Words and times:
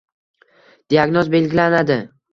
Diagnoz 0.95 1.31
belgilanadi. 1.37 2.03